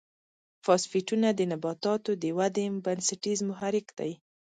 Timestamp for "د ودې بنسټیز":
2.23-3.39